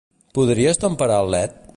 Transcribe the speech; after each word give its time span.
Podries 0.37 0.81
temperar 0.85 1.19
el 1.27 1.31
led? 1.37 1.61